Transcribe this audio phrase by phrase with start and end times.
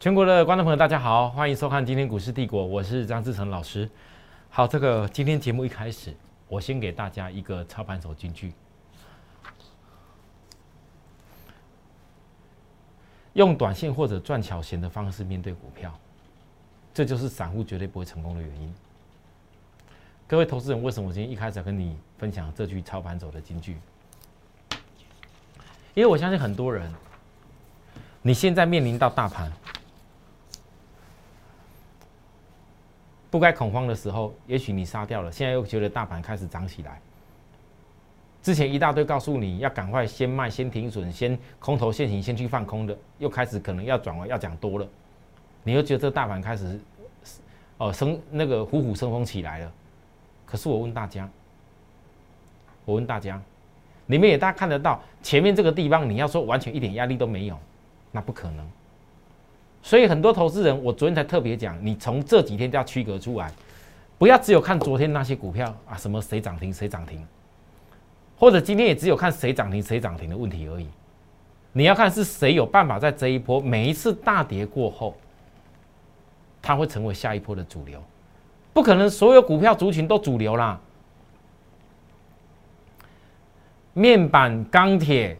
[0.00, 3.86] 全国的观众朋友，大家好，欢迎收看今天股市帝国，我是张志成老师。
[4.48, 6.16] 好，这个今天节目一开始，
[6.48, 8.54] 我先给大家一个操盘手金句：
[13.34, 15.92] 用短线或者赚小钱的方式面对股票，
[16.94, 18.74] 这就是散户绝对不会成功的原因。
[20.26, 23.76] 各位投资人，为什么我今天一开始要跟你分享这句操盘手的金句？
[25.92, 26.90] 因为我相信很多人，
[28.22, 29.52] 你现在面临到大盘。
[33.30, 37.00] 不该恐慌的时候，也许你杀掉了，现在又觉得大盘开始涨起来。
[38.42, 44.88] 之前一大堆告诉你要赶快先卖、先停损、先空头现行、先去放空的，又开始可能要转为要讲多了，
[45.62, 46.80] 你又觉得这大盘开始
[47.76, 49.72] 哦升那个虎虎生风起来了。
[50.46, 51.28] 可是我问大家，
[52.84, 53.40] 我问大家，
[54.06, 57.56] 你们也大家看得到前面这个地方，你要说完全一点压力都没有，
[58.10, 58.66] 那不可能。
[59.82, 63.50] 所以很多投资人，我昨天才特别讲，你从这几天就要区隔出来，
[64.18, 67.26] 不要只有看昨天那些股票啊，什么谁涨停谁涨停，
[68.38, 70.86] 或者今天也只有看谁涨停谁涨停的问题而已。
[71.72, 75.16] 你要看是谁有办法在这一波每一次大跌过后，
[76.60, 78.02] 它会成为下一波的主流，
[78.74, 80.78] 不可能所有股票族群都主流啦。
[83.94, 85.38] 面板、钢铁、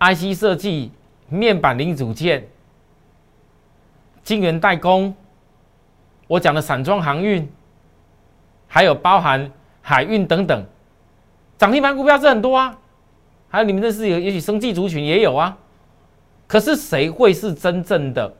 [0.00, 0.90] IC 设计、
[1.28, 2.42] 面板零组件。
[4.26, 5.14] 晶圆代工，
[6.26, 7.48] 我讲的散装航运，
[8.66, 9.48] 还有包含
[9.80, 10.66] 海运等等，
[11.56, 12.76] 涨停板股票是很多啊。
[13.48, 15.56] 还有你们认识有，也许生技族群也有啊。
[16.48, 18.34] 可是谁会是真正的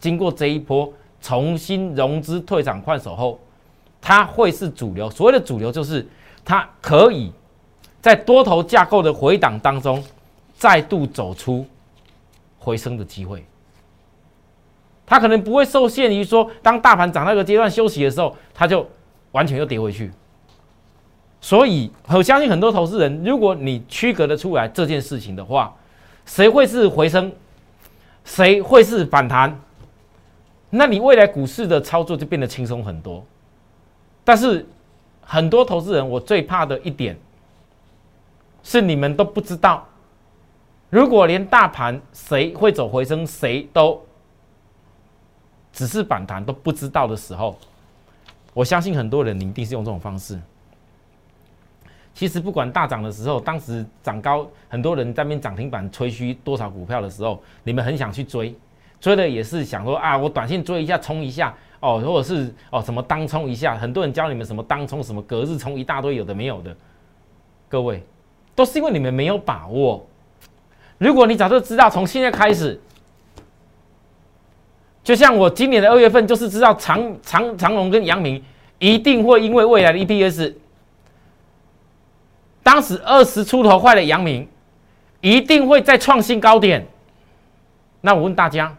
[0.00, 3.38] 经过这一波重新融资退场换手后，
[4.00, 5.08] 它会是主流？
[5.08, 6.04] 所谓的主流就是
[6.44, 7.32] 它可以
[8.02, 10.02] 在多头架构的回档当中
[10.54, 11.64] 再度走出
[12.58, 13.44] 回升的机会。
[15.06, 18.88] 它可能不会受限于说，当大盘涨到一个阶段休息的时候，它就
[19.32, 20.10] 完全又跌回去。
[21.40, 25.74] 所以，我相信很多投资人，如果你区隔的出来这件事情的话，
[26.24, 27.30] 谁会是回升，
[28.24, 29.60] 谁会是反弹，
[30.70, 33.22] 那你未来股市的操作就变得轻松很多。
[34.24, 34.66] 但是，
[35.20, 37.14] 很多投资人，我最怕的一点
[38.62, 39.86] 是你们都不知道，
[40.88, 44.02] 如果连大盘谁会走回升，谁都。
[45.74, 47.58] 只是反弹都不知道的时候，
[48.54, 50.40] 我相信很多人你一定是用这种方式。
[52.14, 58.54] 其实不管大涨的时候，当时涨高，很多人在边涨停板吹嘘多少股票的时候，你们很想去追，
[59.00, 66.76] 追的也是想说啊，我短线追一下，冲一下哦，或者是哦什么当冲一下，很多人教你们什么当冲，什么隔日冲，一大堆有的没有的。
[67.68, 68.00] 各位，
[68.54, 70.06] 都是因为你们没有把握。
[70.98, 72.80] 如果你早就知道，从现在开始。
[75.04, 78.42] 就像我今年的二月份，就是知道长长长隆跟阳明
[78.78, 80.54] 一定会因为未来的 EPS，
[82.62, 84.48] 当时二十出头块的阳明
[85.20, 86.86] 一定会再创新高点。
[88.00, 88.74] 那我问大家，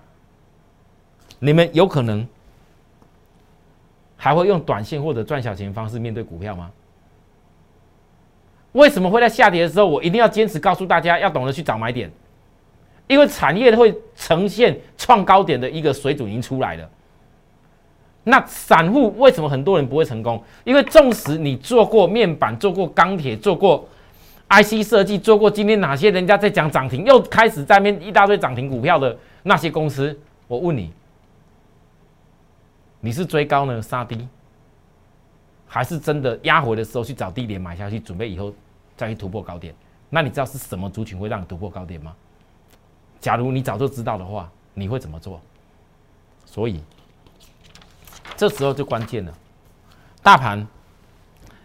[1.37, 2.27] 你们有可能
[4.17, 6.71] 还会用短线或者赚小钱方式面对股票吗？
[8.71, 12.11] 为什么会在下跌的时候，我一定要坚持告诉大家要懂得去找买点？
[13.07, 16.89] 因为产业会呈现创高点的一个水准已经出来了，
[18.23, 20.43] 那散户为什么很多人不会成功？
[20.63, 23.87] 因为纵使你做过面板、做过钢铁、做过
[24.49, 30.17] IC 设计、做过今天哪些人家在讲涨停，又开始在面一大堆涨停股票的那些公司，
[30.47, 30.91] 我问你，
[33.01, 34.27] 你是追高呢杀低，
[35.67, 38.51] 还是真的压回的时候去找低点买下去，准备以后
[38.97, 39.75] 再去突破高点？
[40.09, 42.15] 那你知道是什么族群会让你突破高点吗？
[43.25, 45.41] 假如你早就知道的话，你会怎么做？
[46.45, 46.79] 所以
[48.37, 49.33] 这时候就关键了。
[50.21, 50.59] 大盘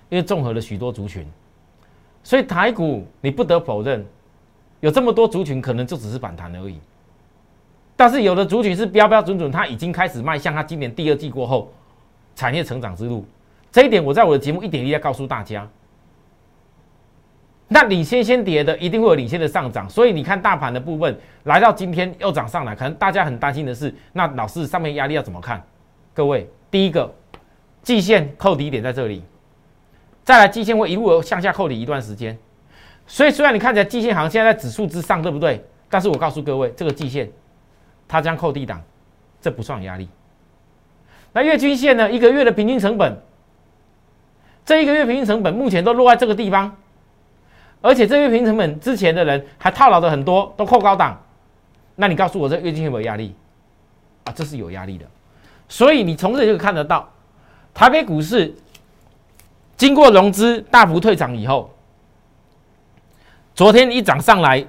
[0.09, 1.31] 因为综合了许多族群，
[2.25, 4.03] 所以台股你不得否认，
[4.81, 6.81] 有这么多族群可能就只是反弹而已。
[7.95, 11.71] 但是有的族群是标标准准，它已经开始迈向它今年第二季过后
[12.35, 13.27] 产业成长之路。
[13.71, 15.69] 这一点我在我的节目一点一滴告诉大家。
[17.73, 25.63] 那领先先跌的一定会有领先的上涨，所以你看大盘的部分来到今天又涨上来，可能大家很担心的是，那老师上面压力要怎么看？
[26.13, 27.15] 各位，第一个
[27.81, 29.23] 季线扣底点在这里，
[30.25, 32.37] 再来季线会一路向下扣底一段时间，
[33.07, 35.65] 所以虽然你看起来季线好像现在在指数之上，对不对？
[35.89, 37.31] 但是我告诉各位，这个季线
[38.09, 38.83] 它将扣低档，
[39.41, 40.09] 这不算压力。
[41.33, 42.11] 那月均线呢？
[42.11, 43.23] 一个月的平均成本，
[44.65, 46.77] 这一个月平均成本目前都落在这个地方。
[47.83, 51.19] 而且这月平成本之前的人还套牢的很多，都扣高档。
[51.97, 53.35] 那你告诉我这月均有没有压力？
[54.25, 55.07] 啊，这是有压力的。
[55.69, 57.09] 所以你从这里就看得到，
[57.73, 58.55] 台北股市
[59.77, 61.73] 经过融资大幅退场以后，
[63.55, 64.65] 昨天一涨上来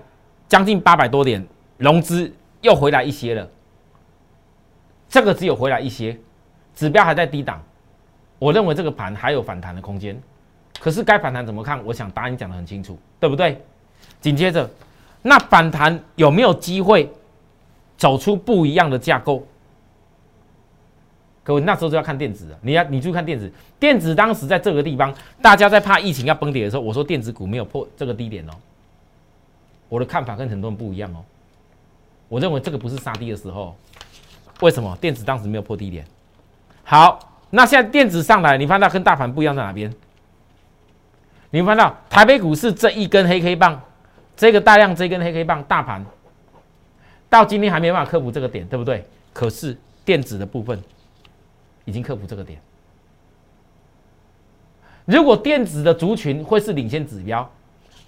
[0.48, 1.46] 将近八百多点，
[1.78, 2.32] 融资
[2.62, 3.50] 又回来一些了。
[5.10, 6.18] 这个只有回来一些，
[6.74, 7.62] 指标还在低档，
[8.40, 10.18] 我认为这个盘还有反弹的空间。
[10.82, 11.80] 可是该反弹怎么看？
[11.86, 13.62] 我想答案讲得很清楚，对不对？
[14.20, 14.68] 紧接着，
[15.22, 17.08] 那反弹有没有机会
[17.98, 19.46] 走出不一样的架构？
[21.44, 22.58] 各位那时候就要看电子了。
[22.64, 28.54] 你要你注意看电子，电子当时在这个地方，大家在怕疫情要崩跌的时候，我说电子股没有破这个低点哦。
[29.88, 31.24] 我的看法跟很多人不一样哦。
[32.28, 33.76] 我认为这个不是杀低的时候。
[34.62, 36.06] 为什么电子当时没有破低点？
[36.84, 37.20] 好，
[37.50, 39.92] 那现在电子上来，你看到跟大盘不一样在哪边？
[41.52, 43.80] 你们看到台北股市这一根黑 K 棒，
[44.36, 46.04] 这个大量这根黑 K 棒，大盘
[47.30, 49.06] 到今天还没办法克服这个点，对不对？
[49.34, 50.82] 可是电子的部分
[51.86, 52.60] 已经克服这个点。
[55.06, 57.50] 如果电子的族群会是领先指标，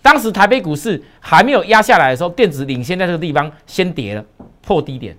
[0.01, 4.25] 当时台北股市还没有压下来的时候，电子领先在这个地方先跌了，
[4.61, 5.17] 破低点。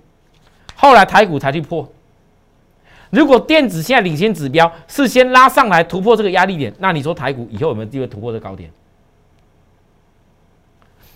[0.75, 1.87] 后来台股才去破。
[3.15, 8.69] 如果电子现在领先指标是先拉上来突破这个压力点，那你说台股以后有没有机会突破这高点？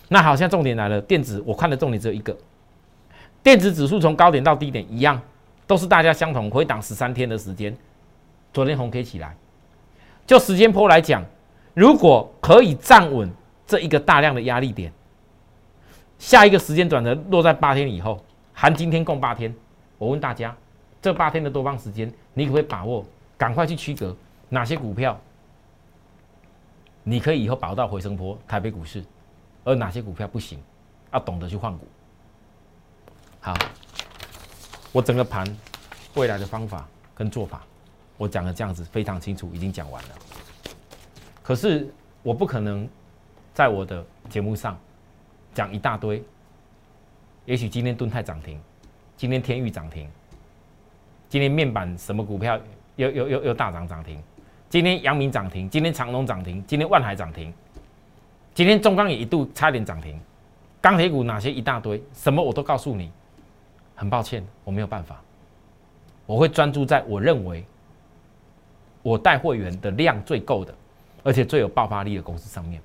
[0.08, 2.36] 那好，现在重点来了，电子我看的重点只有一个，
[3.42, 5.20] 电子指数从高点到低点一样，
[5.66, 7.76] 都是大家相同回档十三天的时间。
[8.52, 9.36] 昨天红 K 起来，
[10.26, 11.22] 就时间波来讲，
[11.74, 13.30] 如果可以站稳
[13.66, 14.92] 这一个大量的压力点，
[16.18, 18.18] 下一个时间转折落在八天以后。
[18.52, 19.54] 含今天共八天，
[19.96, 20.54] 我问大家，
[21.02, 23.04] 这八天的多方时间，你可不可以把握？
[23.38, 24.14] 赶快去区隔
[24.50, 25.18] 哪些股票，
[27.02, 29.02] 你可以以后保到回升坡台北股市，
[29.64, 30.62] 而哪些股票不行，
[31.10, 31.88] 要懂得去换股。
[33.40, 33.54] 好，
[34.92, 35.46] 我整个盘
[36.16, 37.62] 未来的方法跟做法，
[38.18, 40.08] 我讲的这样子非常清楚，已经讲完了。
[41.42, 41.90] 可是
[42.22, 42.86] 我不可能
[43.54, 44.78] 在我的节目上
[45.54, 46.22] 讲一大堆。
[47.46, 48.60] 也许今天盾泰涨停，
[49.16, 50.08] 今天天域涨停，
[51.30, 52.60] 今天面板什么股票？
[52.96, 54.22] 又又又又大涨涨停，
[54.68, 57.54] 今天阳明涨停，今天长隆涨停，今天万海涨停，
[58.52, 60.20] 今天中钢也一度差点涨停，
[60.82, 63.10] 钢铁股哪些一大堆，什么我都告诉你。
[63.94, 65.22] 很抱歉，我没有办法，
[66.26, 67.64] 我会专注在我认为
[69.02, 70.74] 我带会员的量最够的，
[71.22, 72.82] 而且最有爆发力的公司上面。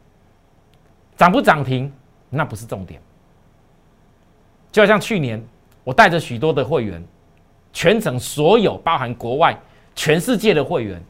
[1.17, 1.91] 涨不涨停？
[2.29, 3.01] 那不是重点。
[4.71, 5.43] 就像去年，
[5.83, 7.03] 我带着许多的会员，
[7.75, 9.53] 全省所有包含国外、
[9.93, 11.03] 全世界的会员，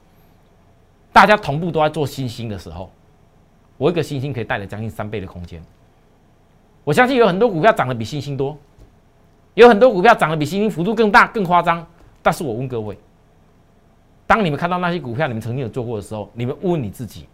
[1.13, 2.91] 大家同步都在做新兴的时候，
[3.77, 5.63] 我一个新兴可以带来将近三倍的空间。
[6.83, 8.57] 我相信有很多股票涨得比新兴多，
[9.53, 11.85] 有很多股票涨得比新兴幅度更大、更夸张。
[12.23, 12.97] 但是我问各位，
[14.25, 17.27] 当你们看到那些股票，你们曾经有做过的时候，你们问你自己，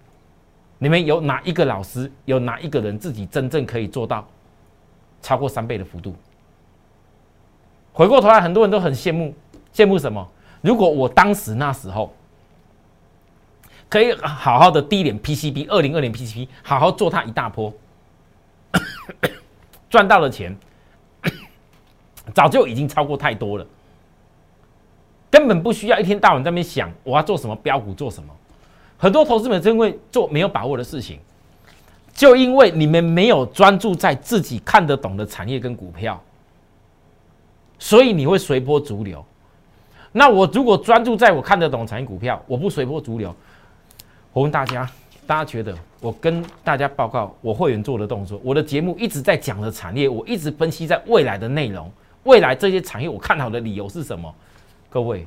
[0.77, 4.27] 你们有哪一个老师，有哪一个人自己真正可以做到？
[5.21, 6.13] 超过三倍的幅度。
[7.93, 9.33] 回过头来，很多人都很羡慕，
[9.73, 10.27] 羡慕什么？
[10.61, 12.13] 如果我当时那时候
[13.89, 17.73] 可以好好的低点 PCB，二零二零 PCB，好好做它一大波，
[19.89, 20.55] 赚到的钱
[22.33, 23.65] 早就已经超过太多了，
[25.29, 28.33] 根本不需要一天到晚在那边想我要做什么标股做什么。
[28.97, 31.19] 很多投资者因为做没有把握的事情。
[32.13, 36.21] 就因为你们没有专注在自己看得懂的产业跟股票，
[37.81, 39.25] 所以你会随波逐流。
[40.11, 43.35] 那我如果专注在我看得懂产业股票，我不随波逐流。
[44.31, 44.87] 我问大家，
[45.25, 51.91] 大家觉得我跟大家报告我会员做的动作，我的节目一直在讲的产业，我一直分析在未来的内容，
[52.23, 54.31] 未来这些产业我看好的理由是什么？
[54.87, 55.25] 各位，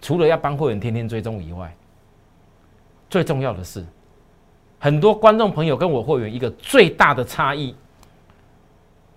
[0.00, 1.74] 除了要帮会员天天追踪以外，
[3.10, 3.84] 最重要的是。
[4.78, 7.74] 很多观众朋友跟我会员一个最大的差异，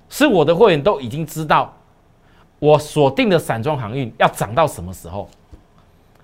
[0.10, 1.74] 是我的会员都已经知道
[2.60, 5.28] 我锁定的散装航运要涨到什么时候，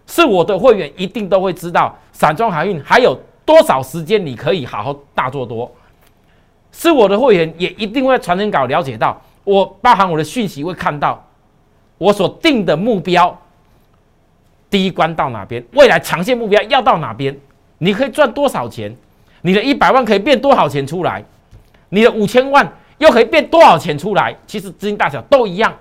[0.08, 5.70] 是我的会员一定都会知道散装航运还有多少时间你可以好好大做多，
[6.72, 11.24] 是我的会员也一定会传真稿了解到我包含我的讯息会看到
[11.98, 13.38] 我所定的目标
[14.70, 17.38] 第一关到哪边，未来长线目标要到哪边，
[17.80, 18.96] 你可以赚多少钱。
[19.42, 21.24] 你的一百万可以变多少钱出来？
[21.90, 22.72] 你的五千万
[23.02, 24.38] 又可以变多少钱出来？
[24.46, 25.76] 其实资金大小都一样，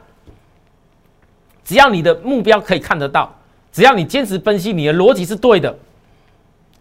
[1.63, 3.31] 只要你的目标可以看得到，
[3.71, 5.79] 只要你坚持分析，你的逻辑是对的，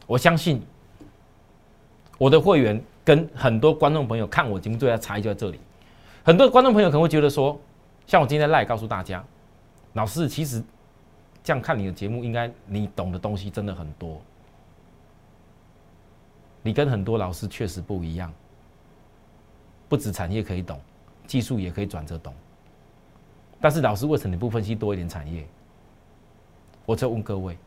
[0.08, 0.62] 我相信
[2.18, 5.60] 我的会员跟很多观众朋友看我节目最大差异就在这里。
[6.24, 7.60] 很多观众朋友可能会觉得说，
[8.08, 9.22] 像我今天来告诉大家，
[9.94, 10.64] 老师其实
[11.44, 14.22] 这样看你的节目，应该你懂的东西真的很多。
[16.62, 18.32] 你跟很多老师确实不一样，
[19.90, 20.80] 不止产业可以懂，
[21.28, 22.34] 技术也可以转折懂。
[23.60, 25.46] 但是老师为什么你不分析多一点产业？
[26.86, 27.58] 我在问各位：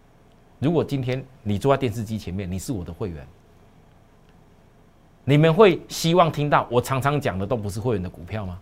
[0.58, 3.26] 如果今天你坐在电视机前面，你是我的会员，
[5.24, 8.58] 你们会希望听到我常常讲的都不是会员的股票吗？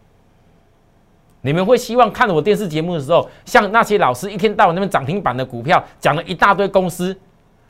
[1.43, 7.19] 你们会希望看我电视节目的时候，像那些老师一天到晚那边涨停板的股票讲了一大堆公司，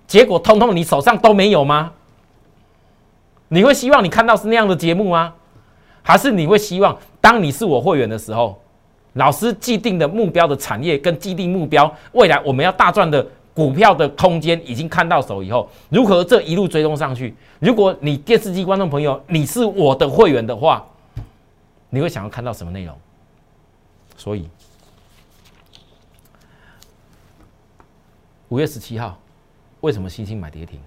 [0.07, 1.93] 结果通通你手上都没有吗？
[3.47, 5.35] 你会希望你看到是那样的节目吗？
[6.03, 8.61] 还是你会希望当你是我会员的时候，
[9.15, 17.35] 老师既定的目标的产业跟既定目标未来我们要大赚的股票的空间已经看到手以后，如何这一路追踪上去？
[17.59, 20.87] 如果你电视机观众朋友你是我的会员的话，
[21.91, 22.97] 你会想要看到什么内容？
[24.17, 24.49] 所以，
[28.49, 29.19] 五月十七号，
[29.81, 30.81] 为什么星星买跌停？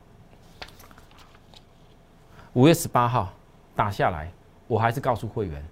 [2.53, 3.33] 五月十八号
[3.75, 4.31] 打下来，
[4.67, 5.63] 我还是告诉会员，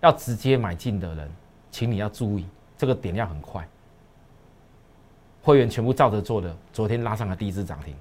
[0.00, 1.30] 要直接买进的人，
[1.70, 2.46] 请你要注意，
[2.76, 3.66] 这个点要很快。
[5.42, 7.94] 会员全部照着做的，昨天拉上了第一只涨停，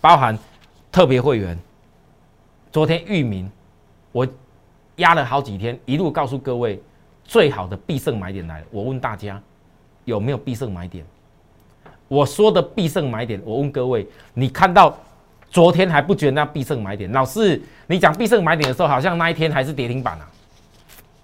[0.00, 0.38] 包含
[0.90, 1.58] 特别会员，
[2.70, 3.50] 昨天域名，
[4.12, 4.26] 我
[4.96, 6.82] 压了好几天，一路告诉各位。
[7.28, 9.42] 最好的必胜买点来了，我问大家
[10.04, 11.04] 有没有必胜买点？
[12.06, 14.96] 我说的必胜买点，我问各位，你看到
[15.56, 17.10] 昨天还不觉得那必胜买点？
[17.12, 20.30] 老师，你讲必胜买点的时候，好像那一天还是跌停板啊。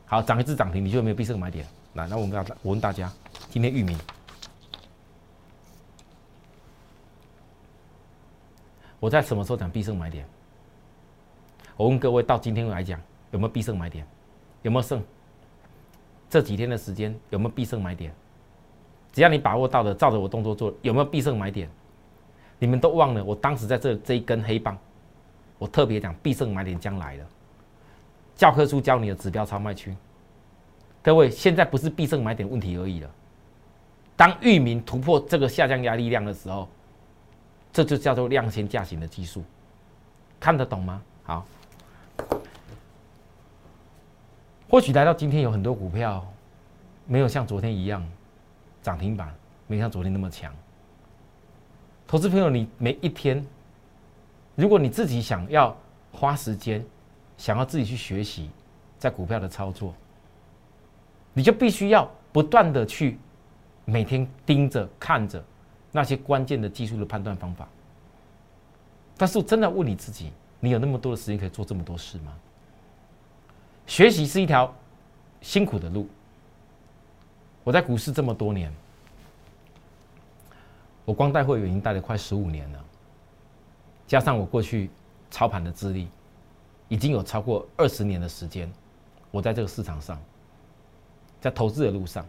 [0.06, 1.66] 好，涨一次涨停，你就没有必胜买点？
[1.92, 3.12] 来，那我们要我问大家，
[3.50, 3.98] 今天域名，
[8.98, 10.24] 我在什么时候讲必胜买点？
[11.76, 12.98] 我问各位，到今天来讲
[13.32, 14.02] 有没有必胜买点？
[14.62, 15.04] 有没有胜？
[16.30, 18.10] 这几天的时间有没有必胜买点？
[19.12, 21.68] 只要你把握到的，照着我动作做，有没有必胜买点？
[22.62, 24.78] 你们都忘了，我当时在这这一根黑棒，
[25.58, 27.26] 我特别讲必胜买点将来了。
[28.36, 29.92] 教科书教你的指标超卖区，
[31.02, 33.10] 各位现在不是必胜买点问题而已了。
[34.16, 36.68] 当域名突破这个下降压力量的时候，
[37.72, 39.42] 这就叫做量先价行的技术，
[40.38, 41.02] 看得懂吗？
[41.24, 41.44] 好。
[44.70, 46.24] 或许来到今天，有很多股票
[47.06, 48.06] 没有像昨天一样
[48.80, 49.34] 涨停板，
[49.66, 50.54] 没像昨天那么强。
[52.12, 53.42] 投资朋友，你每一天，
[54.54, 55.74] 如果你自己想要
[56.12, 56.84] 花时间，
[57.38, 58.50] 想要自己去学习
[58.98, 59.94] 在股票的操作，
[61.32, 63.16] 你就必须要不断的去
[63.86, 65.42] 每天盯着看着
[65.90, 67.66] 那些关键的技术的判断方法。
[69.16, 72.36] 但是，真的问你自己，你有那么多的时间可以做这么多事吗？
[73.86, 74.70] 学习是一条
[75.40, 76.06] 辛苦的路。
[77.64, 78.70] 我在股市这么多年，
[81.04, 82.84] 我光带会员已经带了快十五年了，
[84.06, 84.90] 加上我过去
[85.30, 86.08] 操盘的资历，
[86.88, 88.72] 已经有超过二十年的时间。
[89.30, 90.20] 我在这个市场上，
[91.40, 92.26] 在投资的路上，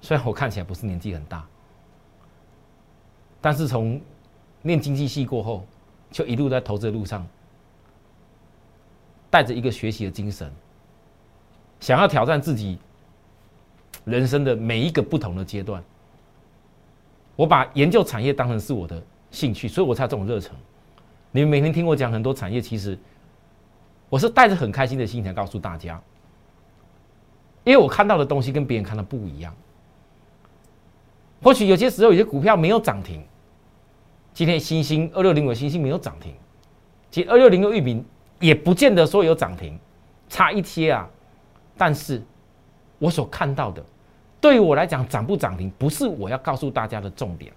[0.00, 1.46] 虽然我看起来不是年纪很大，
[3.40, 4.00] 但是从
[4.62, 5.64] 念经济系过后，
[6.10, 7.26] 就一路在投资的路上。
[9.30, 10.48] 带着一个学习的精神，
[11.80, 12.78] 想要挑战自己
[14.04, 15.82] 人生的每一个不同的阶段。
[17.36, 20.54] 我把研究产业当成是我的兴趣，所以我才有这种热忱。
[21.30, 22.98] 你们每天听我讲很多产业，其实
[24.08, 26.00] 我是带着很开心的心情告诉大家，
[27.64, 29.54] 因为我看到的东西跟别人看的不一样。
[31.42, 33.22] 或许有些时候有些股票没有涨停，
[34.32, 36.34] 今天星星二六零五星星没有涨停，
[37.10, 38.04] 其实二六零六玉米。
[38.40, 39.78] 也不见得说有涨停，
[40.28, 41.08] 差一些啊。
[41.78, 42.20] 但是，
[42.98, 43.82] 我所看到的，
[44.44, 47.50] 对于我来讲，涨不涨停不是我要告诉大家的重点，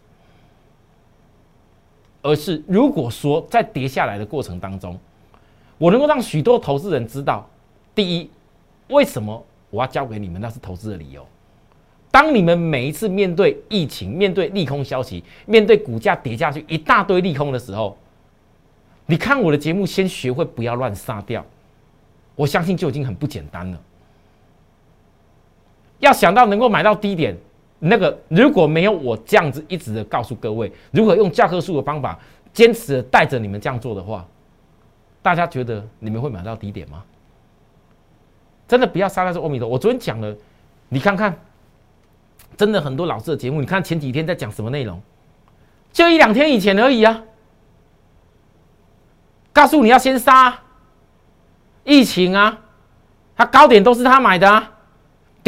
[2.21, 4.97] 而是如果说在跌下来的过程当中，
[5.77, 7.45] 我能够让许多投资人知道，
[7.93, 8.29] 第一，
[8.87, 11.27] 为什么我要交给你们，那是投资的理由。
[12.09, 17.97] 当你们每一次面对疫情、面对利空消息、面对股价跌下去一大堆利空的时候，
[19.07, 21.45] 你看我的节目，先学会不要乱杀掉，
[22.33, 23.77] 我相信就已经很不简单了。
[25.99, 27.35] 要想到能够买到低点，
[27.79, 32.17] 那个如果没有我这样子一直的告诉各位如何用教科书的方法，
[32.53, 34.25] 坚持带着你们这样做的话，
[35.21, 37.03] 大家觉得你们会买到低点吗？
[38.67, 39.67] 真的不要杀在这阿弥陀。
[39.67, 40.35] 我昨天讲了，
[40.89, 41.37] 你看看，
[42.57, 45.01] 真的很多老师的节目，你看前几天在讲什么内容，
[45.93, 47.23] 就一两天以前而已啊。
[49.53, 50.59] 告诉你要先杀
[51.83, 52.59] 疫情啊，
[53.35, 54.76] 他高点都是他买的啊，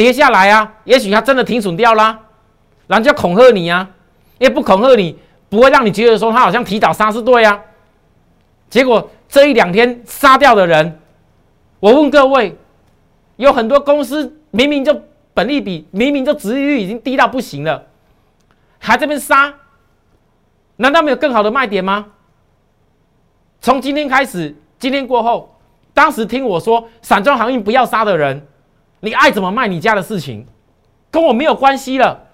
[0.00, 2.18] 跌下来啊，也许它真的停损掉啦，
[2.86, 3.86] 然后就恐吓你啊，
[4.38, 5.18] 也不恐吓你，
[5.50, 7.60] 不会让你觉得说它好像提早杀是对啊。
[8.70, 10.98] 结果这一两天杀掉的人，
[11.80, 12.56] 我问各位，
[13.36, 15.02] 有很多公司明明就
[15.34, 17.84] 本利比明明就殖利率已经低到不行了，
[18.78, 19.52] 还这边杀，
[20.76, 22.06] 难道没有更好的卖点吗？
[23.60, 25.54] 从今天开始，今天过后。
[25.92, 28.46] 当时听我说散装航运不要杀的人，
[29.00, 30.46] 你爱怎么卖你家的事情，
[31.10, 32.26] 跟我没有关系了。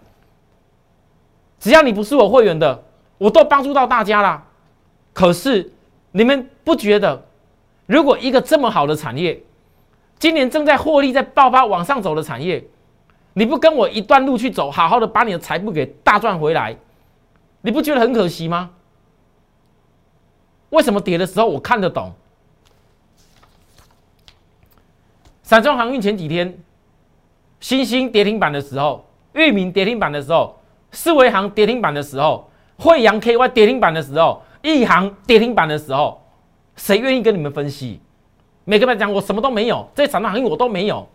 [1.59, 2.85] 只要你不是我会员的，
[3.19, 4.45] 我都帮助到大家啦。
[5.13, 5.73] 可是
[6.13, 7.25] 你们不觉得，
[7.87, 9.41] 如果一个这么好的产业，
[10.19, 12.65] 今年正在获利、在爆发、往上走的产业，
[13.33, 16.77] 你不跟我一段路去走，好好的把你的财富给大赚回来，
[17.63, 18.71] 你不觉得很可惜吗？
[20.71, 22.13] 为什么跌的时候我看得懂？
[25.47, 26.59] 散装航运前几天，
[27.61, 30.59] 新兴跌停板的时候，域名跌停板的时候，
[30.91, 36.21] 四维航跌停板的时候，惠阳 KY 跌停板的时候，亿航跌停板的时候，
[36.75, 38.01] 谁愿意跟你们分析？
[38.65, 41.07] 每个人讲我什么都没有，这散装航运我都没有。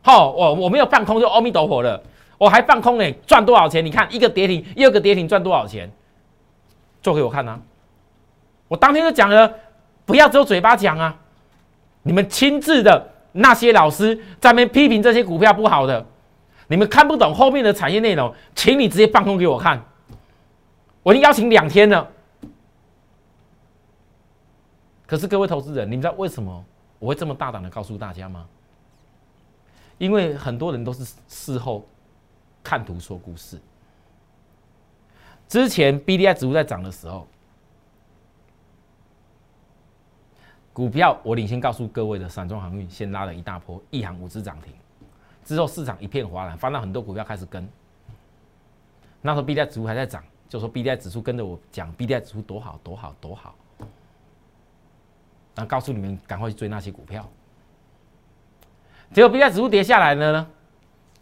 [0.00, 2.02] 好，我我没有放空就阿弥陀佛了，
[2.38, 3.84] 我还放空呢，赚多少钱？
[3.84, 5.92] 你看一个跌停，又一个跌停，赚多少钱？
[7.02, 7.60] 做给我看啊！
[8.66, 9.52] 我当天就讲了，
[10.06, 11.14] 不要只有嘴巴讲啊，
[12.02, 13.10] 你们亲自的。
[13.36, 16.06] 那些老师在那边批评这些股票不好的，
[16.68, 19.84] 你们看不懂后面的产业内容，请你直接放空给我看。
[21.02, 22.08] 我已经邀请两天了，
[25.04, 26.64] 可是各位投资人，你们知道为什么
[27.00, 28.46] 我会这么大胆的告诉大家吗？
[29.98, 31.84] 因为很多人都是事后
[32.62, 33.60] 看图说故事。
[35.48, 37.26] 之前 B D I 指数在涨的时候。
[40.74, 44.72] 股票我领先告诉各位的，散装航运先拉了一大波，一行五只涨停，
[45.44, 47.66] 之后市场一片哗然，翻到很多股票开始跟。
[49.22, 53.54] 那时候 B D I 指数还在涨，就说 B D I 指数跟着我讲 B D I 指数多好多好多好，
[55.54, 57.24] 然后告诉你们赶快去追那些股票。
[59.12, 60.46] 结果 B D I 指数跌下来了呢，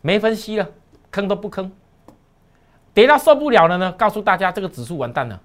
[0.01, 0.67] 没分析了，
[1.11, 1.71] 坑都不坑，
[2.95, 5.39] 跌到受不了了呢，告诉大家这个指数完蛋了。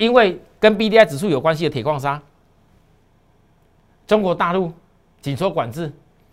[0.00, 2.18] 因为跟 B D I 指数有关系的铁矿砂，
[4.06, 4.72] 中国大陆
[5.20, 5.92] 紧缩管制，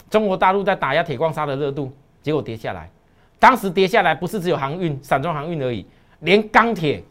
[0.10, 1.92] 中国大陆在打压铁矿砂的热度，
[2.24, 2.90] 结果跌下来。
[3.38, 5.86] 当时跌下来不是只有航运、散装航运而已，
[6.22, 7.04] 连钢铁、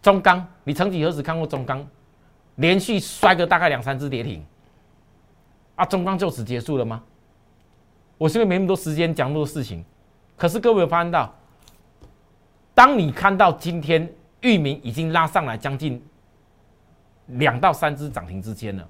[0.00, 1.84] 中钢，你曾几何时看过中钢
[2.54, 4.46] 连续摔个大概两三只跌停？
[5.74, 7.02] 啊，中钢就此结束了吗？
[8.18, 9.84] 我现在没那么多时间讲那么多事情，
[10.36, 11.34] 可是各位有发现到，
[12.72, 14.08] 当你看到今天。
[14.46, 16.00] 域名已经拉上来将近
[17.26, 18.88] 两到三只涨停之间了，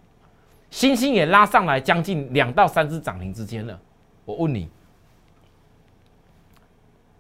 [0.71, 3.81] 星星也拉上来将近两到三只涨停之间了。
[4.27, 4.69] 我问你，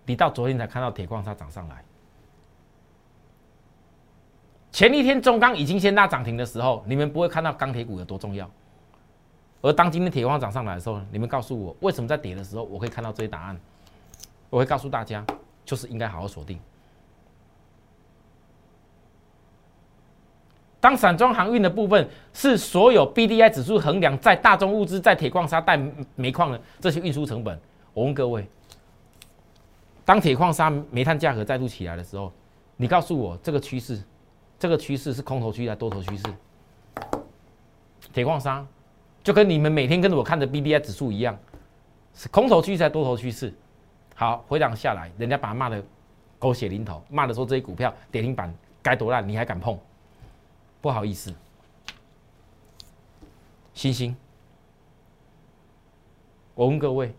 [0.04, 1.82] 你到昨天才看到铁矿砂涨上来，
[4.70, 8.50] 前一天中钢已经先拉涨停的时候，你们不会看到钢铁股有多重要。
[9.62, 13.58] 而当今天铁矿涨上来的时候，你们告诉我为什么在跌的时候我可以看到这些答案？
[14.50, 15.24] 我会告诉大家，
[15.64, 16.60] 就是应该好好锁定。
[20.86, 25.76] 当散装航运的部分是所有 B D I 指数衡量在大宗物资、在铁矿砂、带
[26.14, 27.60] 煤矿的这些运输成本。
[27.92, 28.46] 我问各位，
[30.04, 32.32] 当铁矿砂、煤炭价格再度起来的时候，
[32.76, 34.00] 你告诉我这个趋势，
[34.60, 36.22] 这个趋势是空头趋势还是多头趋势？
[38.12, 38.64] 铁矿砂
[39.24, 41.36] 就跟你们每天跟着我看的 B D I 指数一样，
[42.14, 43.52] 是空头趋势还是多头趋势？
[44.14, 45.82] 好，回档下来，人家把他骂的
[46.38, 49.76] 狗血淋头，骂的说这些股票跌停板该多烂，你还敢碰？
[50.86, 51.34] 不好意思，
[53.74, 54.16] 星星，
[56.54, 57.12] 我问各位，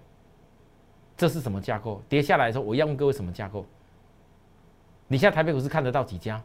[1.17, 2.01] 这是什么架构？
[2.07, 3.65] 跌下来的时候，我要问各位什么架构？
[5.09, 6.41] 你现在台北股市看得到几家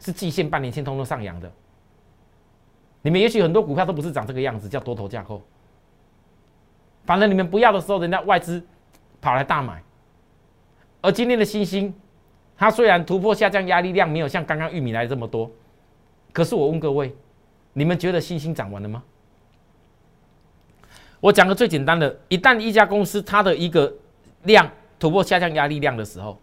[0.00, 1.48] 是季线、半年线通通上扬的？
[3.02, 5.40] 你们也许很多股票都不是长这个样子，叫多头架构。
[7.04, 8.60] 反正你们不要的时候，人家外资
[9.20, 9.80] 跑来大买。
[11.02, 11.94] 而今天的星星，
[12.56, 15.48] 它虽然突破下降压力量没有像刚刚玉米来这么多。
[16.32, 17.14] 可是我问各位，
[17.72, 19.02] 你们觉得星星涨完了吗？
[21.20, 23.92] 我讲个最简单的，一旦一家公司它的一个
[24.44, 26.40] 量突破下降压力量的时候，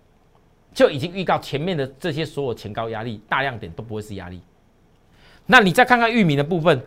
[0.74, 4.42] 就已经预告前面的这些所有前高压力大量点都不会是压力。
[5.46, 6.86] 那你再看看域名的部分，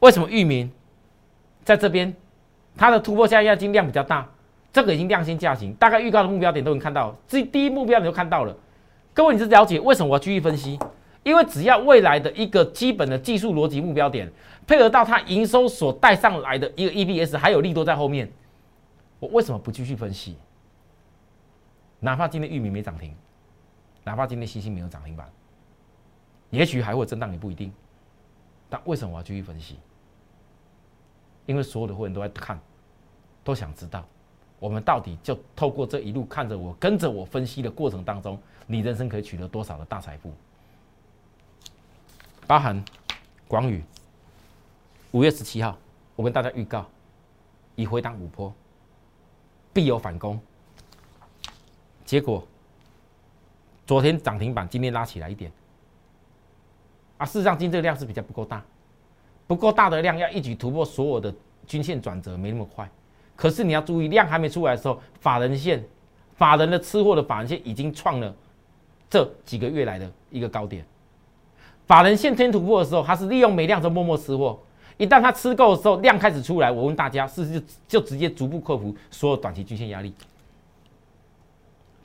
[0.00, 0.70] 为什么域名
[1.64, 2.14] 在这边
[2.76, 4.28] 它的突破下压金量比较大？
[4.70, 8.54] 这个已经量先价行，大概预告的目标点都能看到，这第一目标你就看到了。
[9.14, 10.78] 各位，你是了解为什么我要继续分析？
[11.24, 14.30] 因为只要未来的一个基本的技术逻辑目标点，
[14.66, 18.30] 配合到它营收所带上来的一个 E B S，还有利多在后面，
[19.18, 20.36] 我为什么不继续分析？
[21.98, 23.14] 哪怕今天玉米没涨停，
[24.04, 25.26] 哪怕今天星星没有涨停板，
[26.50, 27.72] 也许还会震荡，也不一定。
[28.68, 29.78] 但为什么我要继续分析？
[31.46, 32.60] 因为所有的会员都在看，
[33.42, 34.06] 都想知道，
[34.58, 40.30] 我们到底就透过这一路看着我跟着我分析的过程当中，你人生可以取得多少的大财富？
[42.46, 42.82] 包含
[43.48, 43.82] 广宇，
[45.12, 45.76] 五月十七号，
[46.14, 46.86] 我跟大家预告，
[47.74, 48.52] 已回档五波，
[49.72, 50.38] 必有反攻。
[52.04, 52.46] 结果
[53.86, 55.50] 昨天涨停板，今天拉起来一点。
[57.16, 58.62] 啊，事实上今天这个量是比较不够大，
[59.46, 61.32] 不够大的量要一举突破所有的
[61.66, 62.86] 均线转折没那么快。
[63.34, 65.82] 可是你要注意，量还没出来的时候，法人线、
[66.34, 68.34] 法人的吃货的法人线已经创了
[69.08, 70.84] 这几个月来的一个高点。
[71.86, 74.58] 法人线天突破的时候，他是利用没量就默默吃货。
[74.96, 80.14] 一旦他吃够的时候，量开始出来，我问大家，是不是就就直接逐步克服所有短期均线压力？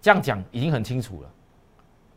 [0.01, 1.29] 这样讲已经很清楚了。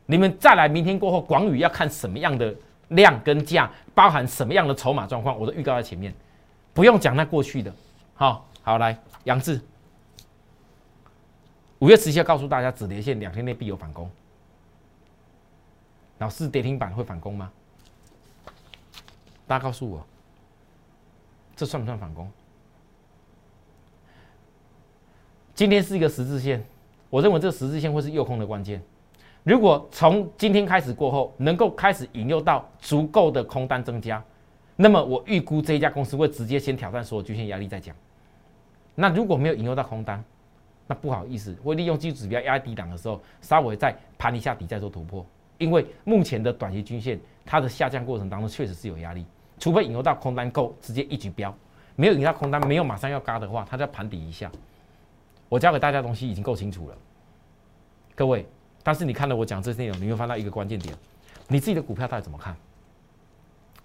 [0.07, 2.55] 你们再来，明天过后，广宇要看什么样的
[2.89, 6.13] 量跟价，包含什么样的筹码状况，我都预告在前面，
[6.73, 7.73] 不用讲那过去的。
[8.15, 9.61] 好，好来，杨志，
[11.81, 14.11] 五月十七号告诉大家，止跌线两天内必有反攻。
[16.23, 17.51] 老师，跌停板会反攻吗？
[19.45, 20.07] 大家告诉我，
[21.57, 22.31] 这算不算反攻？
[25.53, 26.65] 今天是一个十字线，
[27.11, 28.81] 我认为这个十字线会是诱空的关键。
[29.43, 34.23] 如果从今天开始过后，能够开始引诱到足够的空单增加，
[34.77, 37.97] 那么我预估这一家公司会直接先挑战所有均线压力再讲。
[38.95, 40.23] 那如果没有引诱到空单，
[40.87, 45.27] 那不好意思，会利用技术指标压低档的时候，稍微再盘一下底，再做突破。
[45.63, 49.25] 因为目前的短期均线，它的下降过程当中确实是有压力，
[49.59, 51.55] 除非引诱到空单够直接一举标，
[51.95, 54.51] 没有引到空单，没有马上要嘎的话，它要盘底一下。
[55.49, 56.97] 我教给大家的东西已经够清楚了，
[58.17, 58.45] 各位。
[58.83, 60.93] 但是你看了我讲这些内容，你会翻到一个关键点：
[61.47, 62.57] 你自己的股票到底怎么看？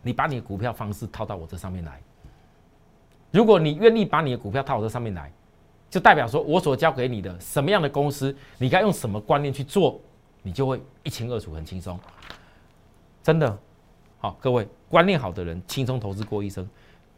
[0.02, 2.02] 你把你的股票方式套到我这上面来。
[3.30, 5.32] 如果你愿意把你的股票套我这上面来，
[5.90, 10.02] 就代表说我所教给你的什么样的公司，你该用什么观念去做。
[10.42, 12.00] 你就会一清二楚，很轻松，
[13.22, 13.58] 真的。
[14.20, 16.68] 好，各位观念好的人轻松投资过一生，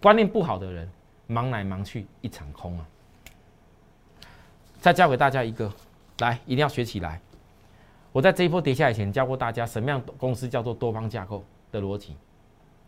[0.02, 0.90] 观念不好的人
[1.28, 2.86] 忙来忙去一场空啊。
[4.82, 5.72] 再教给大家一个，
[6.20, 7.22] 来一定要学起来。
[8.12, 12.16] 我在这一波跌下来前教过大家，什么样公司叫做多方架构的逻辑，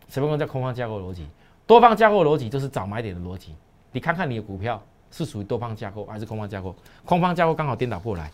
[0.08, 1.26] 什么公司叫空方架构逻辑？
[1.66, 3.54] 多方架构逻辑就是找买点的逻辑。
[3.92, 6.74] 你看看你的股票是属于多方架构还是空方架构？
[7.04, 8.30] 空方架构刚好颠倒过来。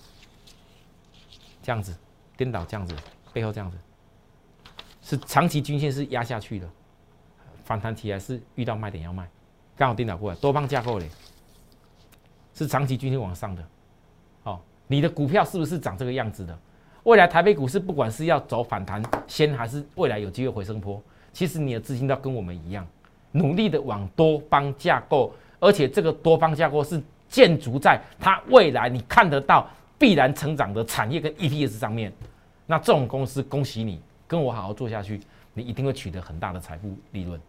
[1.68, 1.94] 这样子，
[2.35, 2.94] 颠倒这样子，
[3.31, 3.76] 背后这样子，
[5.02, 6.66] 是长期均线是压下去的，
[7.62, 9.28] 反弹起来是遇到卖点要卖，
[9.76, 11.07] 刚好颠倒过来，多方架构嘞，
[12.54, 13.62] 是长期均线往上的，
[14.44, 16.59] 哦，你的股票是不是长这个样子的？
[17.02, 20.98] 未来台北股市不管是要走反弹先，还是未来有机会回升坡，
[21.35, 22.87] 其实你的资金都要跟我们一样，
[23.31, 29.68] 努力的往多方架构，而且这个多方架构是建筑在它未来你看得到。
[29.99, 32.13] 必然成长的产业跟 EPS 上面，
[32.67, 35.21] 那这种公司，恭喜你，跟我好好做下去，
[35.53, 37.41] 你一定会取得很大的财富利润。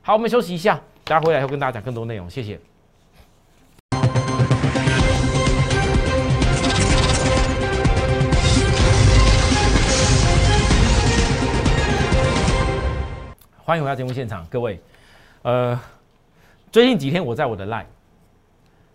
[0.00, 2.58] 好，我们休息一下，大家回来以后跟大家讲更多内容，谢谢。
[13.62, 14.80] 欢迎回到节目现场，各位，
[15.42, 15.78] 呃，
[16.72, 17.84] 最近几天我在我的 Line。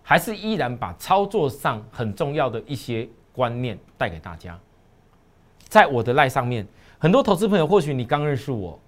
[0.08, 4.58] 还是依然把操作上很重要的一些观念带给大家。
[5.68, 6.66] 在我的赖上面，
[7.00, 8.80] 很多投资朋友，或许你刚认识我，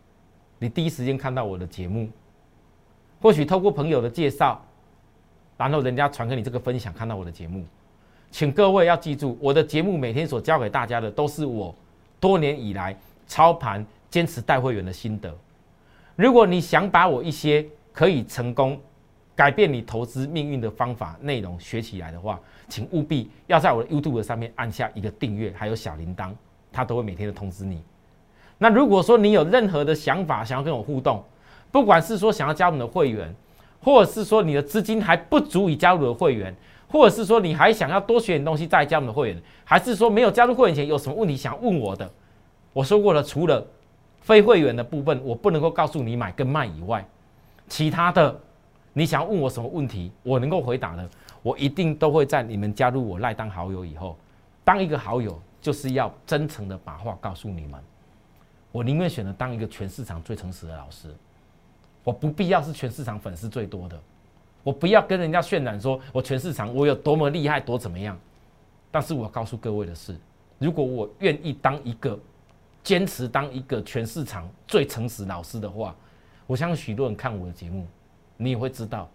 [0.60, 2.08] 你第一时间看到我的节目，
[3.20, 4.64] 或许透过朋友的介绍，
[5.58, 7.66] 然后人家传给你这个分享，看到我的节目，
[8.30, 11.74] 请各位要记住，我的节目每天所教给大家的，都是我
[12.20, 15.36] 多年以来操盘坚持带会员的心得。
[16.16, 18.80] 如果你想把我一些可以成功。
[19.38, 26.32] 改变你投资命运的方法内容学起来的话，请务必要在我的 YouTube 上面按下一个订阅，还有小铃铛，
[26.72, 27.84] 它都会每天的通知你。
[28.58, 31.24] 那如果说你有任何的想法想要跟我互动，
[31.72, 33.32] 不管是说想要加入我们的会员，
[33.80, 36.52] 或者是说你的资金还不足以加入的会员，
[36.90, 42.12] 或者是说你还想要多学点东西再加入我们的会员，还是说没有加入会员前有什么问题想问我的，
[42.74, 43.64] 我说过了，除了
[44.20, 47.08] 非会员的部分我不能够告诉你买跟卖以外，
[47.68, 48.42] 其他的。
[48.98, 51.08] 你想要问我什么问题，我能够回答的，
[51.44, 54.18] 我一定都会在你们加入我赖当好友以后，
[54.64, 57.80] 当一个好友就是要真诚的把话告诉你们。
[58.72, 61.14] 我宁愿选择当一个全市场最诚实的老师。
[62.04, 64.02] 我不必要是全市场粉丝最多的，
[64.64, 68.18] 我不要跟人家渲染说我全市场我有多么厉害多怎么样。
[68.90, 70.18] 但是我告诉各位的是，
[70.58, 72.20] 如果我愿意当一个
[72.82, 75.96] 坚持当一个全市场最诚实老师的话，
[76.48, 77.86] 我相信许多人看我的节目，
[78.38, 79.10] 你也会知道，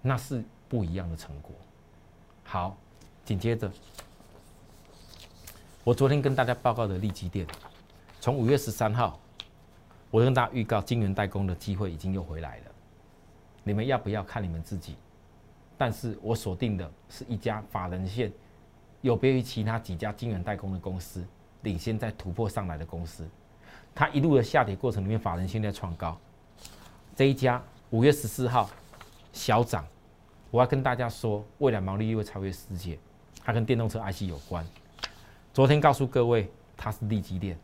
[0.00, 1.52] 那是不一样的成果。
[2.44, 2.76] 好，
[3.24, 3.70] 紧接着，
[5.84, 7.46] 我昨天跟大家报告的利基店，
[8.20, 9.18] 从五月十三号，
[10.10, 12.64] 我跟大家预告金源代工的机会已经又回来了，
[13.64, 14.96] 你们要不要看你们自己？
[15.76, 18.32] 但是我锁定的是一家法人线，
[19.00, 21.24] 有别于其他几家金源代工的公司，
[21.62, 23.28] 领先在突破上来的公司，
[23.94, 26.18] 它一路的下跌过程里面，法人现在创高，
[27.14, 28.68] 这一家五月十四号
[29.32, 29.82] 小涨，
[30.50, 32.98] 我要跟大家说，未来毛利率会超越世界，
[33.42, 34.66] 它跟电动车 IC 有关。
[35.54, 37.58] 昨天告诉各位它是利基电，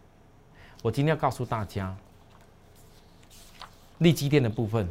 [0.83, 1.95] 我今天要告诉大家，
[3.99, 4.89] 利基电的部分，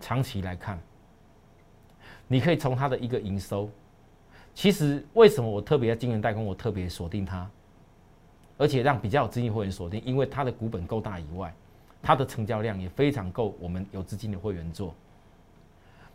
[0.00, 0.80] 长期来看。
[2.26, 3.68] 你可以从它的一个营收，
[4.54, 7.50] 其实为什么我特别在金源代工，我特别锁定它，
[8.56, 11.54] 而且让比较有资金会员锁定，因为它的股本够大以外，
[12.02, 14.92] 它的成交量也非常够我们有资金的会员做。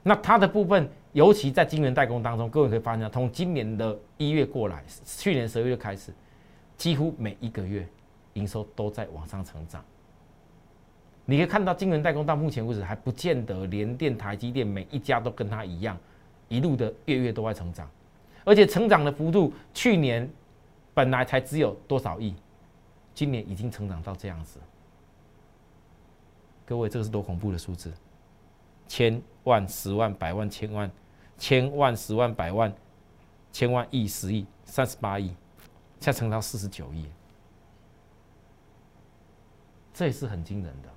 [0.04, 6.14] 那它的部分，尤其在金源代工当中，各位可以发现，从今年的一月过来，去年十二月开始，
[6.78, 7.88] 几乎每一个月
[8.34, 9.84] 营收都在往上成长。
[11.26, 15.98] 你可以看到，金源代工到目前为止还不见得连电、台积电每一家都跟它一样，
[16.48, 17.90] 一路的月月都在成长，
[18.46, 20.30] 而且成长的幅度，去年
[20.94, 22.34] 本来才只有多少亿，
[23.14, 24.58] 今年已经成长到这样子。
[26.68, 27.94] 各位，这个是多恐怖的数字！
[28.90, 30.92] 千万、十万、百万、千万、
[31.38, 32.74] 千万、十万、百万、
[33.54, 35.28] 千万亿、十亿、三十八亿，
[36.02, 37.06] 现在成到四十九亿，
[39.94, 40.90] 这也是很惊人的。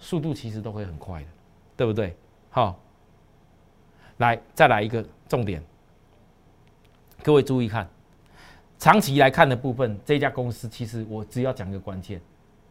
[0.00, 1.28] 速度其实都会很快的，
[1.76, 2.16] 对不对？
[2.50, 2.80] 好，
[4.16, 5.62] 来再来一个重点，
[7.22, 7.88] 各位注意看，
[8.76, 12.20] 长期来看的部分，这家公司其实我只要讲一个关键，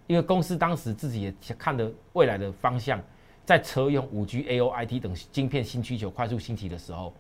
[0.07, 2.99] 因为公司当时自己也看的未来的方向，
[3.45, 7.13] 在车用五 G、A O I T 等晶片新需求快速兴起的时候，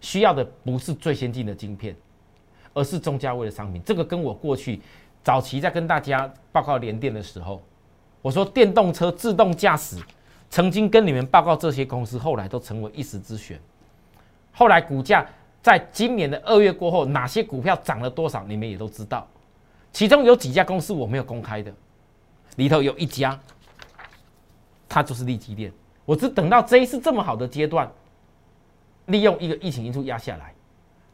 [0.00, 1.96] 需要的不是最先进的晶片，
[2.72, 3.80] 而是中价位的商品。
[3.84, 4.80] 这个跟我过去
[5.22, 7.62] 早期在跟大家报告联电的时候。
[8.20, 9.98] 我说电动车自动驾驶，
[10.48, 13.60] 曾经跟你们报告这些公司，后来都成为一时之选。
[14.50, 15.26] 后来股价
[15.60, 19.28] 在今年的二月过后，哪些股票涨了多少，你们也都知道。
[19.92, 21.70] 其中有几家公司我没有公开的，
[22.56, 23.38] 里头有一家，
[24.88, 25.72] 它就是利基电。
[26.04, 27.90] 我只等到这一次这么好的阶段，
[29.06, 30.52] 利用一个疫情因素压下来。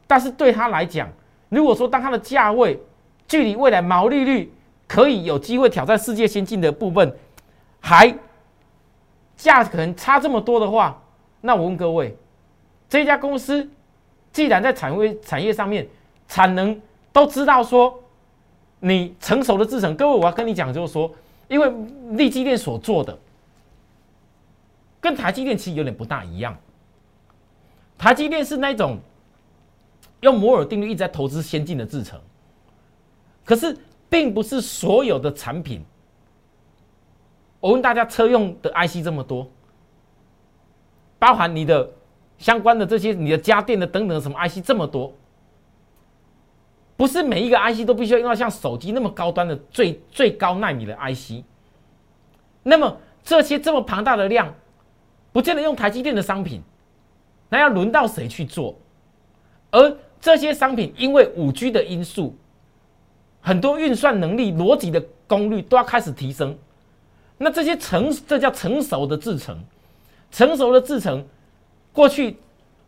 [0.06, 1.08] 但是对他来讲，
[1.48, 2.80] 如果说当它的价位
[3.28, 4.52] 距离未来毛利率，
[4.88, 7.16] 可以有机会挑战世界先进的部分，
[7.78, 8.12] 还
[9.36, 11.00] 价可能差这么多的话，
[11.42, 12.16] 那我问各位，
[12.88, 13.70] 这家公司
[14.32, 15.88] 既然在产业产业上面
[16.26, 16.80] 产能
[17.12, 18.02] 都知道说
[18.80, 21.08] 你成熟的制程，各位我要跟你讲就是说，
[21.50, 21.70] 因为
[22.16, 23.18] 立基电所做的
[25.02, 26.56] 跟台积电其实有点不大一样，
[27.98, 28.98] 台积电是那种
[30.22, 32.18] 用摩尔定律一直在投资先进的制程，
[33.44, 33.76] 可是。
[34.12, 35.84] 并不是所有的产品。
[37.60, 39.48] 我问大家，车用的 IC 这么多，
[41.16, 41.88] 包含你的
[42.36, 45.14] 相关的这些，你的家电的等等什么 IC 这么多，
[47.00, 51.42] 不是每一个 IC 都必须要用到像手机那么高端的最最高纳米的 IC。
[52.62, 54.54] 那么这些这么庞大的量，
[55.32, 56.60] 不见得用台积电的商品，
[57.48, 58.76] 那要轮到谁去做？
[59.70, 62.36] 而这些商品因为五 G 的因素。
[63.40, 66.54] 很多运算能力、逻辑的功率都要开始提升，
[67.38, 69.58] 那这些成这叫成熟的制程，
[70.30, 71.26] 成熟的制程，
[71.94, 72.36] 过去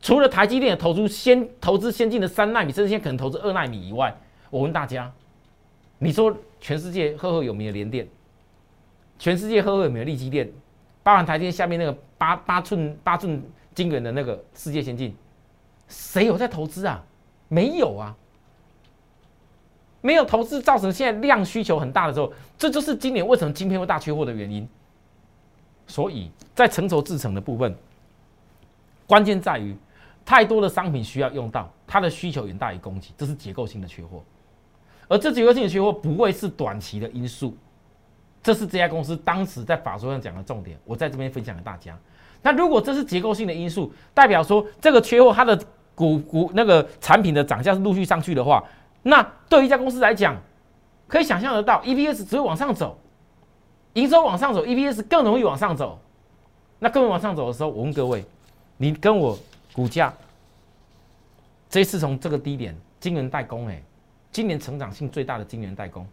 [0.03, 4.15] 除了台积电投出先投资先进的三纳米，甚至现在可能投资二纳米以外，
[4.51, 5.11] 我问大家，
[5.99, 8.07] 你说全世界赫赫有名的联电，
[9.19, 10.51] 全世界赫赫有名的力积电，
[11.03, 13.43] 包含台积电下面那个八八寸八寸
[13.75, 15.15] 晶圆的那个世界先进，
[15.87, 17.03] 谁有在投资啊？
[17.49, 18.15] 没有啊。
[20.05, 24.69] 没有投资，造成现在量需求很大的时候，这就是今年为什么晶片会大缺货的原因。
[25.87, 27.73] 所以在成熟制成的部分，
[29.07, 29.77] 关键在于
[30.25, 34.23] 太多的商品需要用到，它的需求远大于供给，这是结构性的缺货。
[35.09, 37.57] 而这结构性的缺货不会是短期的因素，
[38.43, 41.99] 这是这家公司当时在法说上讲的重点，我在这边分享给大家。
[42.41, 45.59] 那如果这是结构性的因素，代表说这个缺货它的
[45.95, 48.65] 股股那个产品的涨价是陆续上去的话。
[49.03, 50.37] 那对于一家公司来讲，
[51.07, 52.97] 可以想象得到，EPS 只会往上走，
[53.93, 55.99] 营收往上走，EPS 更容易往上走。
[56.79, 58.25] 那更往上走的时候，我问各位，
[58.77, 59.39] 你跟我
[59.73, 60.13] 股价
[61.69, 63.83] 这次从这个低点，晶圆代工，哎，
[64.31, 66.07] 今年成长性最大的晶圆代工，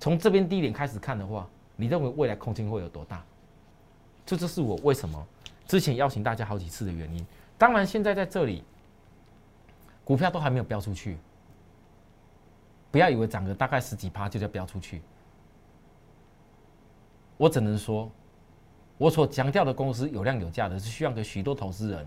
[0.00, 1.46] 从这边低点开始看的话，
[1.76, 3.22] 你认为未来空间会有多大？
[4.24, 5.26] 这就是我为什么
[5.66, 7.26] 之前邀请大家好几次的原因。
[7.58, 8.64] 当然，现在在这里，
[10.04, 11.18] 股票都还没有飙出去，
[12.90, 15.02] 不要以为涨个大概十几趴就叫飙出去。
[17.36, 18.10] 我只能说。
[18.98, 22.06] 我所强调的公司有量有价的，是需要给许多投资人。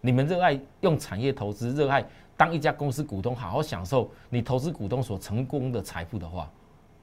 [0.00, 2.04] 你们热爱用产业投资，热爱
[2.36, 6.50] 当一家公司股东，好好享受你投资股东所成功的财富的话，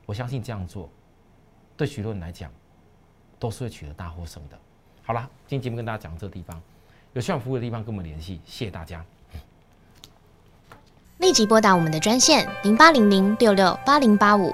[0.06, 0.90] 我相信这样做，
[1.76, 2.50] 对许多人来讲，
[3.38, 4.58] 都是会取得大获胜的。
[5.04, 6.62] 好了，今天节目跟大家讲这个地方，
[7.14, 9.04] 有需要服务的地方跟我们联系，谢谢大家。
[11.18, 14.54] 立即拨打我们的专线零八零零六六八零八五。